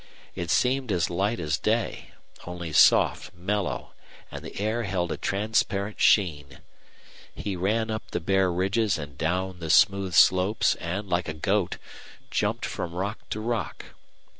[0.33, 2.09] It seemed as light as day,
[2.47, 3.93] only soft, mellow,
[4.31, 6.61] and the air held a transparent sheen.
[7.35, 11.77] He ran up the bare ridges and down the smooth slopes, and, like a goat,
[12.31, 13.93] jumped from rock to rock.